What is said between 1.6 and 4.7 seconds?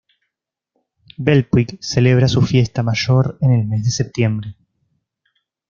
celebra su fiesta mayor en el mes de septiembre.